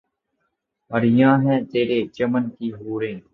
عریاں 0.91 1.35
ہیں 1.43 1.59
ترے 1.71 1.99
چمن 2.15 2.43
کی 2.49 2.67
حوریں 2.73 3.17